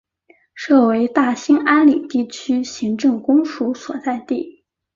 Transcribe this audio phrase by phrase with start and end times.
[0.55, 4.63] 设为大兴安岭地区行政公署所在地。